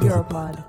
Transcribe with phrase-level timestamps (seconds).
[0.00, 0.64] Derrubado.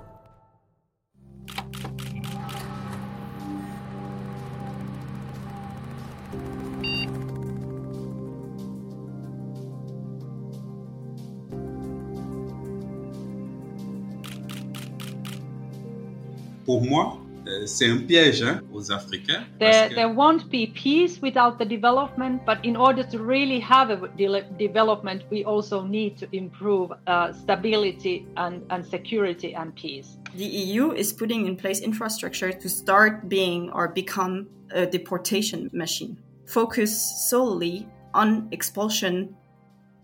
[16.66, 17.21] Pour moi,
[17.66, 19.44] c'est un piège hein, aux Africains.
[19.58, 23.60] parce There, que- there won't be peace without the development, but in order to really
[23.60, 29.74] have a de- development, we also need to improve uh, stability and, and security and
[29.74, 30.18] peace.
[30.36, 36.16] The EU is putting in place infrastructure to start being or become a deportation machine.
[36.46, 36.90] Focus
[37.30, 39.34] solely on expulsion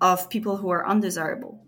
[0.00, 1.58] of people who are undesirable.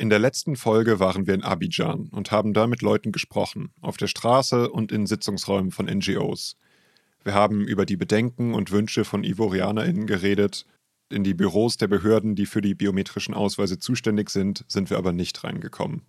[0.00, 3.98] In der letzten Folge waren wir in Abidjan und haben da mit Leuten gesprochen, auf
[3.98, 6.56] der Straße und in Sitzungsräumen von NGOs.
[7.22, 10.64] Wir haben über die Bedenken und Wünsche von IvorianerInnen geredet.
[11.10, 15.12] In die Büros der Behörden, die für die biometrischen Ausweise zuständig sind, sind wir aber
[15.12, 16.00] nicht reingekommen.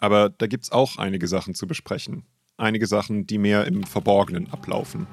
[0.00, 2.24] Aber da gibt's auch einige Sachen zu besprechen.
[2.56, 5.06] Einige Sachen, die mehr im Verborgenen ablaufen.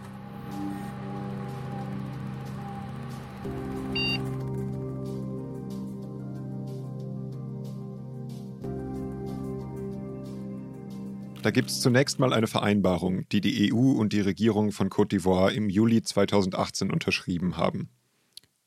[11.43, 15.09] Da gibt es zunächst mal eine Vereinbarung, die die EU und die Regierung von Côte
[15.09, 17.89] d'Ivoire im Juli 2018 unterschrieben haben.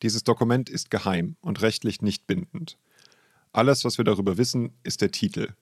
[0.02, 2.76] Dieses Dokument ist geheim und rechtlich nicht bindend.
[3.50, 5.54] Alles, was wir darüber wissen, ist der Titel.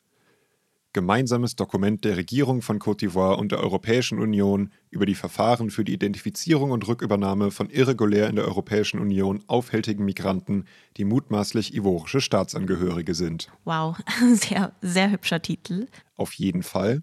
[0.95, 5.83] Gemeinsames Dokument der Regierung von Côte d'Ivoire und der Europäischen Union über die Verfahren für
[5.83, 10.67] die Identifizierung und Rückübernahme von irregulär in der Europäischen Union aufhältigen Migranten,
[10.97, 13.51] die mutmaßlich ivorische Staatsangehörige sind.
[13.65, 13.97] Wow,
[14.35, 15.89] sehr, sehr hübscher Titel.
[16.15, 17.03] Auf jeden Fall.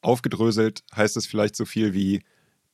[0.00, 2.20] Aufgedröselt heißt es vielleicht so viel wie,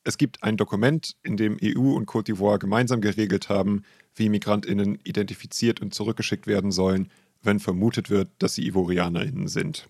[0.04, 3.82] es gibt ein Dokument, in dem EU und Côte d'Ivoire gemeinsam geregelt haben,
[4.14, 7.10] wie Migrantinnen identifiziert und zurückgeschickt werden sollen,
[7.42, 9.86] wenn vermutet wird, dass sie Ivorianerinnen sind.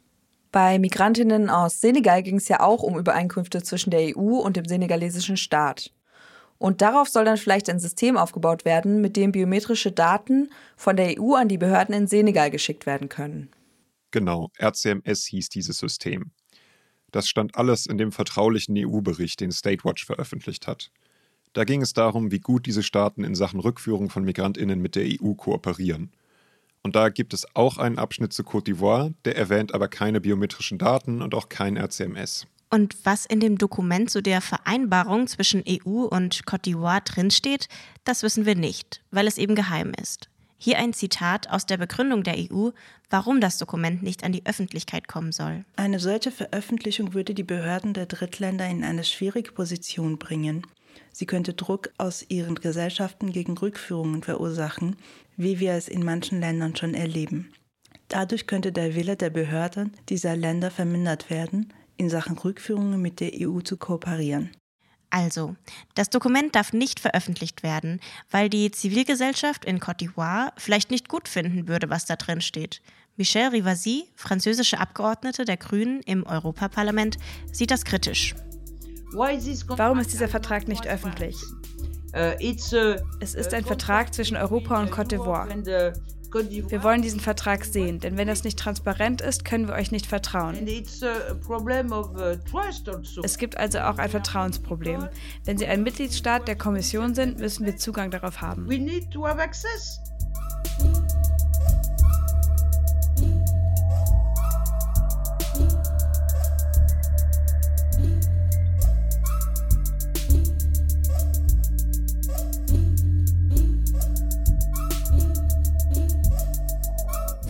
[0.53, 4.65] Bei Migrantinnen aus Senegal ging es ja auch um Übereinkünfte zwischen der EU und dem
[4.65, 5.93] senegalesischen Staat.
[6.59, 11.19] Und darauf soll dann vielleicht ein System aufgebaut werden, mit dem biometrische Daten von der
[11.19, 13.49] EU an die Behörden in Senegal geschickt werden können.
[14.11, 16.33] Genau, RCMS hieß dieses System.
[17.13, 20.91] Das stand alles in dem vertraulichen EU-Bericht, den Statewatch veröffentlicht hat.
[21.53, 25.05] Da ging es darum, wie gut diese Staaten in Sachen Rückführung von Migrantinnen mit der
[25.05, 26.13] EU kooperieren.
[26.83, 30.79] Und da gibt es auch einen Abschnitt zu Côte d'Ivoire, der erwähnt aber keine biometrischen
[30.79, 32.47] Daten und auch kein RCMS.
[32.71, 37.69] Und was in dem Dokument zu der Vereinbarung zwischen EU und Côte d'Ivoire drinsteht,
[38.05, 40.31] das wissen wir nicht, weil es eben geheim ist.
[40.57, 42.71] Hier ein Zitat aus der Begründung der EU,
[43.09, 45.65] warum das Dokument nicht an die Öffentlichkeit kommen soll.
[45.77, 50.67] Eine solche Veröffentlichung würde die Behörden der Drittländer in eine schwierige Position bringen.
[51.13, 54.97] Sie könnte Druck aus ihren Gesellschaften gegen Rückführungen verursachen,
[55.37, 57.53] wie wir es in manchen Ländern schon erleben.
[58.09, 63.33] Dadurch könnte der Wille der Behörden dieser Länder vermindert werden, in Sachen Rückführungen mit der
[63.35, 64.51] EU zu kooperieren.
[65.11, 65.57] Also,
[65.95, 71.29] das Dokument darf nicht veröffentlicht werden, weil die Zivilgesellschaft in Côte d'Ivoire vielleicht nicht gut
[71.29, 72.81] finden würde, was da drin steht.
[73.17, 77.19] Michel Rivasi, französische Abgeordnete der Grünen im Europaparlament,
[77.53, 78.35] sieht das kritisch.
[79.13, 81.37] Warum ist dieser Vertrag nicht öffentlich?
[82.13, 85.49] Es ist ein Vertrag zwischen Europa und Côte d'Ivoire.
[86.33, 90.07] Wir wollen diesen Vertrag sehen, denn wenn das nicht transparent ist, können wir euch nicht
[90.07, 90.57] vertrauen.
[93.25, 95.09] Es gibt also auch ein Vertrauensproblem.
[95.45, 98.69] Wenn Sie ein Mitgliedstaat der Kommission sind, müssen wir Zugang darauf haben.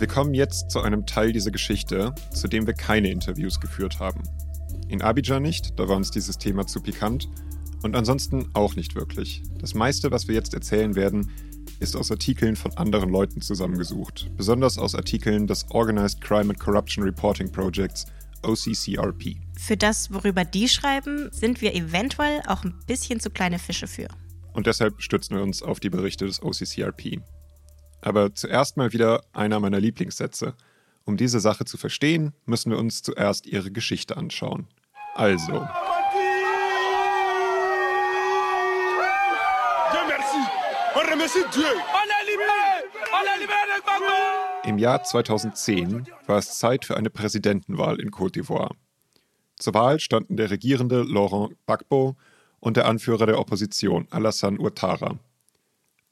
[0.01, 4.23] Wir kommen jetzt zu einem Teil dieser Geschichte, zu dem wir keine Interviews geführt haben.
[4.87, 7.29] In Abidjan nicht, da war uns dieses Thema zu pikant.
[7.83, 9.43] Und ansonsten auch nicht wirklich.
[9.59, 11.29] Das meiste, was wir jetzt erzählen werden,
[11.79, 14.31] ist aus Artikeln von anderen Leuten zusammengesucht.
[14.35, 18.07] Besonders aus Artikeln des Organized Crime and Corruption Reporting Projects,
[18.41, 19.35] OCCRP.
[19.59, 24.07] Für das, worüber die schreiben, sind wir eventuell auch ein bisschen zu kleine Fische für.
[24.53, 27.21] und deshalb stützen wir uns auf die Berichte des OCCRP.
[28.01, 30.55] Aber zuerst mal wieder einer meiner Lieblingssätze.
[31.05, 34.67] Um diese Sache zu verstehen, müssen wir uns zuerst ihre Geschichte anschauen.
[35.15, 35.67] Also.
[44.63, 48.75] Im Jahr 2010 war es Zeit für eine Präsidentenwahl in Côte d'Ivoire.
[49.57, 52.15] Zur Wahl standen der regierende Laurent Gbagbo
[52.59, 55.19] und der Anführer der Opposition Alassane Ouattara.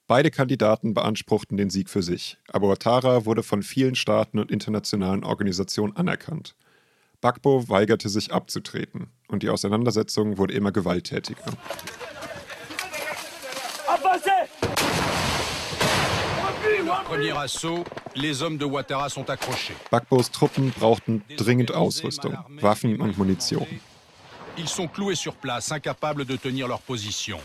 [0.09, 5.23] Beide Kandidaten beanspruchten den Sieg für sich, aber Ouattara wurde von vielen Staaten und internationalen
[5.23, 6.55] Organisationen anerkannt.
[7.21, 11.43] Bagbo weigerte sich abzutreten und die Auseinandersetzung wurde immer gewalttätiger.
[19.91, 23.67] Bagbos Truppen brauchten dringend Ausrüstung, Waffen und Munition.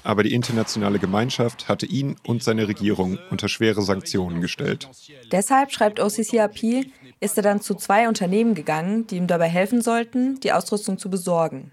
[0.05, 4.89] Aber die internationale Gemeinschaft hatte ihn und seine Regierung unter schwere Sanktionen gestellt.
[5.31, 6.87] Deshalb, schreibt OCCRP,
[7.21, 11.11] ist er dann zu zwei Unternehmen gegangen, die ihm dabei helfen sollten, die Ausrüstung zu
[11.11, 11.73] besorgen.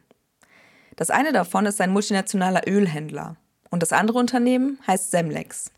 [0.95, 3.37] Das eine davon ist ein multinationaler Ölhändler
[3.69, 5.71] und das andere Unternehmen heißt Semlex.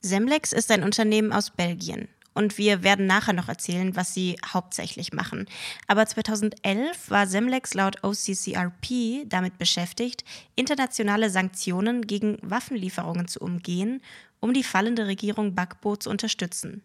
[0.00, 5.12] Semlex ist ein Unternehmen aus Belgien und wir werden nachher noch erzählen, was sie hauptsächlich
[5.14, 5.46] machen.
[5.86, 10.22] Aber 2011 war Semlex laut OCCRP damit beschäftigt,
[10.54, 14.02] internationale Sanktionen gegen Waffenlieferungen zu umgehen,
[14.38, 16.82] um die fallende Regierung Bagbo zu unterstützen.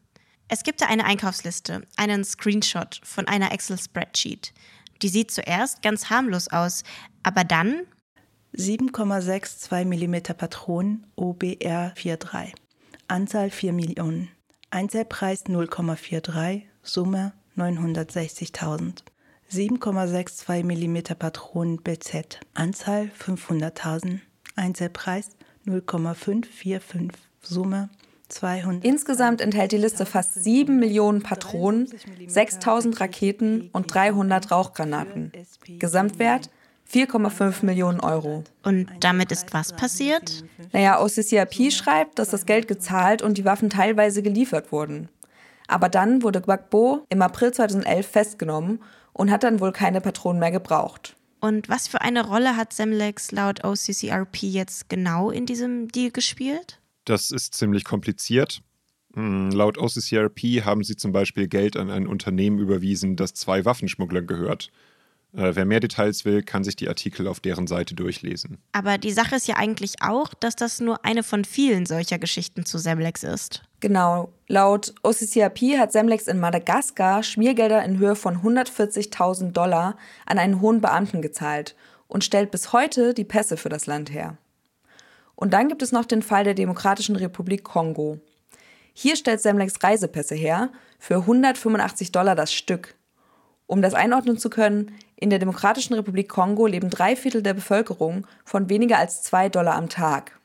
[0.48, 4.54] Es gibt da eine Einkaufsliste, einen Screenshot von einer Excel-Spreadsheet.
[5.02, 6.84] Die sieht zuerst ganz harmlos aus,
[7.24, 7.82] aber dann
[8.56, 12.54] 7,62 mm Patronen OBR 43.
[13.08, 14.30] Anzahl 4 Millionen.
[14.74, 19.04] Einzelpreis 0,43, Summe 960.000.
[19.52, 24.20] 7,62 mm Patronen BZ, Anzahl 500.000,
[24.56, 25.32] Einzelpreis
[25.66, 27.90] 0,545, Summe
[28.30, 28.86] 200.
[28.86, 31.90] Insgesamt enthält die Liste fast 7 Millionen Patronen,
[32.26, 35.34] 6000 Raketen und 300 Rauchgranaten.
[35.80, 36.50] Gesamtwert
[36.92, 38.44] 4,5 Millionen Euro.
[38.64, 40.44] Und damit ist was passiert?
[40.74, 45.10] Naja, OCCRP schreibt, dass das Geld gezahlt und die Waffen teilweise geliefert wurden.
[45.68, 48.82] Aber dann wurde Gbagbo im April 2011 festgenommen
[49.14, 51.16] und hat dann wohl keine Patronen mehr gebraucht.
[51.40, 56.80] Und was für eine Rolle hat Semlex laut OCCRP jetzt genau in diesem Deal gespielt?
[57.06, 58.62] Das ist ziemlich kompliziert.
[59.16, 64.28] Hm, laut OCCRP haben sie zum Beispiel Geld an ein Unternehmen überwiesen, das zwei Waffenschmugglern
[64.28, 64.72] gehört.
[65.34, 68.58] Äh, wer mehr Details will, kann sich die Artikel auf deren Seite durchlesen.
[68.74, 72.66] Aber die Sache ist ja eigentlich auch, dass das nur eine von vielen solcher Geschichten
[72.66, 73.64] zu Semlex ist.
[73.80, 74.34] Genau.
[74.48, 80.82] Laut OCCRP hat Semlex in Madagaskar Schmiergelder in Höhe von 140.000 Dollar an einen hohen
[80.82, 81.76] Beamten gezahlt
[82.08, 84.38] und stellt bis heute die Pässe für das Land her.
[85.36, 88.20] Und dann gibt es noch den Fall der Demokratischen Republik Kongo.
[88.94, 90.70] Hier stellt Semlex Reisepässe her
[91.00, 92.96] für 185 Dollar das Stück.
[93.72, 98.28] Um das einordnen zu können, in der Demokratischen Republik Kongo leben drei Viertel der Bevölkerung
[98.44, 100.38] von weniger als zwei Dollar am Tag.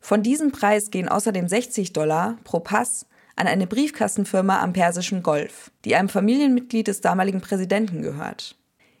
[0.00, 3.06] Von diesem Preis gehen außerdem 60 Dollar pro Pass
[3.36, 8.56] an eine Briefkastenfirma am Persischen Golf, die einem Familienmitglied des damaligen Präsidenten gehört.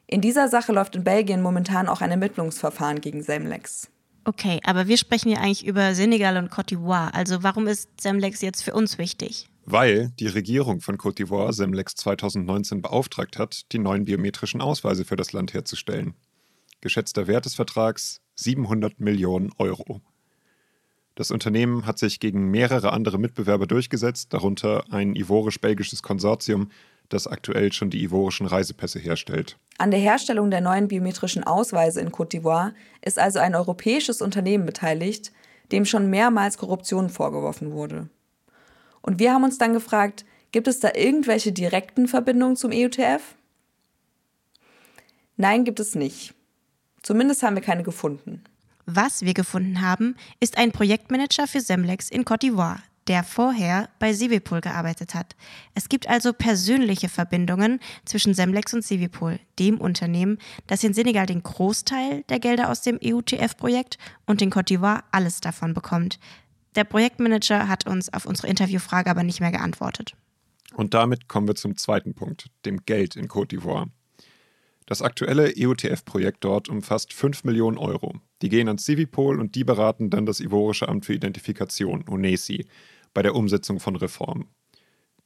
[0.06, 3.90] In dieser Sache läuft in Belgien momentan auch ein Ermittlungsverfahren gegen Semlex.
[4.24, 7.12] Okay, aber wir sprechen ja eigentlich über Senegal und Côte d'Ivoire.
[7.12, 9.48] Also warum ist Semlex jetzt für uns wichtig?
[9.66, 15.16] Weil die Regierung von Côte d'Ivoire Semlex 2019 beauftragt hat, die neuen biometrischen Ausweise für
[15.16, 16.14] das Land herzustellen.
[16.80, 20.00] Geschätzter Wert des Vertrags 700 Millionen Euro.
[21.16, 26.70] Das Unternehmen hat sich gegen mehrere andere Mitbewerber durchgesetzt, darunter ein ivorisch-belgisches Konsortium,
[27.08, 29.58] das aktuell schon die ivorischen Reisepässe herstellt.
[29.78, 34.66] An der Herstellung der neuen biometrischen Ausweise in Côte d'Ivoire ist also ein europäisches Unternehmen
[34.66, 35.32] beteiligt,
[35.72, 38.08] dem schon mehrmals Korruption vorgeworfen wurde.
[39.06, 43.36] Und wir haben uns dann gefragt, gibt es da irgendwelche direkten Verbindungen zum EUTF?
[45.36, 46.34] Nein, gibt es nicht.
[47.02, 48.42] Zumindest haben wir keine gefunden.
[48.84, 54.12] Was wir gefunden haben, ist ein Projektmanager für Semlex in Côte d'Ivoire, der vorher bei
[54.12, 55.36] Civipol gearbeitet hat.
[55.74, 61.44] Es gibt also persönliche Verbindungen zwischen Semlex und Civipol, dem Unternehmen, das in Senegal den
[61.44, 66.18] Großteil der Gelder aus dem EUTF-Projekt und in Côte d'Ivoire alles davon bekommt.
[66.76, 70.12] Der Projektmanager hat uns auf unsere Interviewfrage aber nicht mehr geantwortet.
[70.74, 73.88] Und damit kommen wir zum zweiten Punkt, dem Geld in Côte d'Ivoire.
[74.84, 78.14] Das aktuelle EUTF-Projekt dort umfasst 5 Millionen Euro.
[78.42, 82.66] Die gehen an Civipol und die beraten dann das Ivorische Amt für Identifikation, UNESI,
[83.14, 84.46] bei der Umsetzung von Reformen.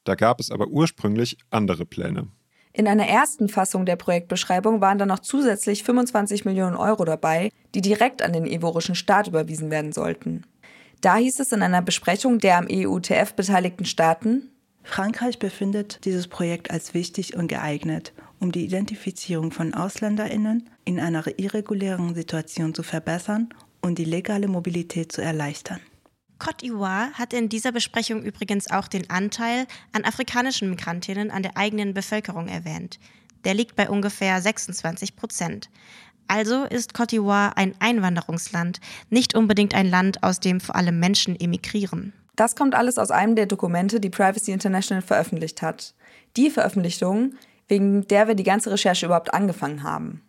[0.04, 2.28] Da gab es aber ursprünglich andere Pläne.
[2.72, 7.80] In einer ersten Fassung der Projektbeschreibung waren dann noch zusätzlich 25 Millionen Euro dabei, die
[7.80, 10.44] direkt an den ivorischen Staat überwiesen werden sollten.
[11.00, 14.50] Da hieß es in einer Besprechung der am EUTF beteiligten Staaten,
[14.82, 21.24] Frankreich befindet dieses Projekt als wichtig und geeignet, um die Identifizierung von Ausländerinnen in einer
[21.38, 25.80] irregulären Situation zu verbessern und die legale Mobilität zu erleichtern.
[26.38, 31.56] Côte d'Ivoire hat in dieser Besprechung übrigens auch den Anteil an afrikanischen Migrantinnen an der
[31.56, 32.98] eigenen Bevölkerung erwähnt.
[33.44, 35.70] Der liegt bei ungefähr 26 Prozent.
[36.30, 41.34] Also ist Côte d'Ivoire ein Einwanderungsland, nicht unbedingt ein Land, aus dem vor allem Menschen
[41.34, 42.12] emigrieren.
[42.36, 45.92] Das kommt alles aus einem der Dokumente, die Privacy International veröffentlicht hat.
[46.36, 47.34] Die Veröffentlichung,
[47.66, 50.22] wegen der wir die ganze Recherche überhaupt angefangen haben.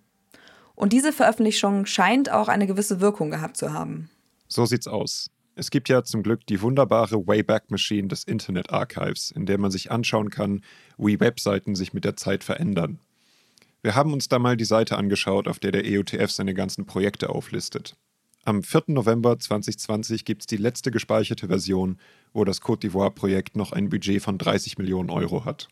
[0.74, 4.10] Und diese Veröffentlichung scheint auch eine gewisse Wirkung gehabt zu haben.
[4.48, 5.30] So sieht's aus.
[5.54, 9.70] Es gibt ja zum Glück die wunderbare Wayback Machine des Internet Archives, in der man
[9.70, 10.62] sich anschauen kann,
[10.98, 12.98] wie Webseiten sich mit der Zeit verändern.
[13.84, 17.30] Wir haben uns da mal die Seite angeschaut, auf der der EUTF seine ganzen Projekte
[17.30, 17.96] auflistet.
[18.44, 18.84] Am 4.
[18.88, 21.98] November 2020 gibt es die letzte gespeicherte Version,
[22.34, 25.68] wo das Côte d'Ivoire-Projekt noch ein Budget von 30 Millionen Euro hat.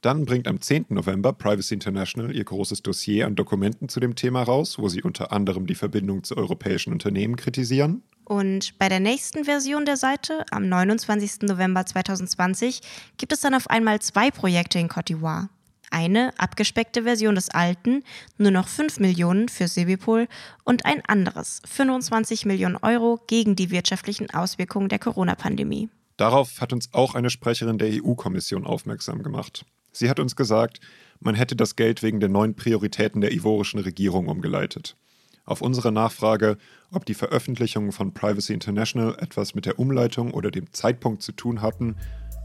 [0.00, 0.86] Dann bringt am 10.
[0.90, 5.32] November Privacy International ihr großes Dossier an Dokumenten zu dem Thema raus, wo sie unter
[5.32, 8.02] anderem die Verbindung zu europäischen Unternehmen kritisieren.
[8.24, 11.42] Und bei der nächsten Version der Seite, am 29.
[11.42, 12.80] November 2020,
[13.16, 15.48] gibt es dann auf einmal zwei Projekte in Côte d'Ivoire.
[15.94, 18.02] Eine abgespeckte Version des alten,
[18.36, 20.26] nur noch 5 Millionen für Sebipol
[20.64, 25.88] und ein anderes, 25 Millionen Euro gegen die wirtschaftlichen Auswirkungen der Corona-Pandemie.
[26.16, 29.64] Darauf hat uns auch eine Sprecherin der EU-Kommission aufmerksam gemacht.
[29.92, 30.80] Sie hat uns gesagt,
[31.20, 34.96] man hätte das Geld wegen der neuen Prioritäten der ivorischen Regierung umgeleitet.
[35.44, 36.58] Auf unsere Nachfrage,
[36.90, 41.62] ob die Veröffentlichungen von Privacy International etwas mit der Umleitung oder dem Zeitpunkt zu tun
[41.62, 41.94] hatten,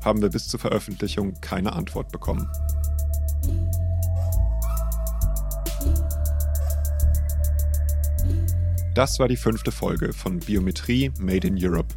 [0.05, 2.47] haben wir bis zur Veröffentlichung keine Antwort bekommen.
[8.96, 11.93] Das war die fünfte Folge von Biometrie Made in Europe.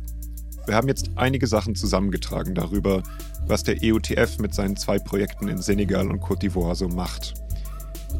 [0.66, 3.02] Wir haben jetzt einige Sachen zusammengetragen darüber,
[3.46, 7.34] was der EUTF mit seinen zwei Projekten in Senegal und Côte d'Ivoire so macht.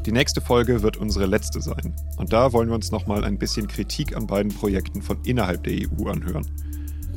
[0.07, 1.95] Die nächste Folge wird unsere letzte sein.
[2.17, 5.75] Und da wollen wir uns nochmal ein bisschen Kritik an beiden Projekten von innerhalb der
[5.75, 6.47] EU anhören.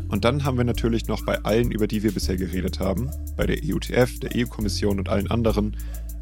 [0.09, 3.45] Und dann haben wir natürlich noch bei allen, über die wir bisher geredet haben, bei
[3.47, 5.75] der EUTF, der EU-Kommission und allen anderen,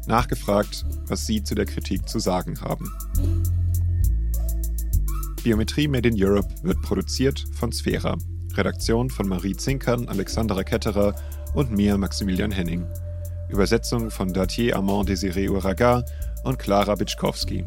[0.06, 2.90] nachgefragt, was sie zu der Kritik zu sagen haben.
[5.44, 8.16] Biometrie Made in Europe wird produziert von Sphera.
[8.54, 11.14] Redaktion von Marie Zinkern, Alexandra Ketterer
[11.52, 12.86] und mir, Maximilian Henning.
[13.50, 16.02] Übersetzung von Datier Armand Désiré Uraga
[16.44, 17.66] und Clara Bitschkowski.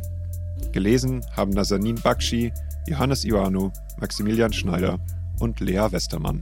[0.72, 2.52] Gelesen haben Nazanin Bakshi,
[2.88, 5.00] Johannes Ioannou, Maximilian Schneider
[5.40, 6.42] und Lea Westermann.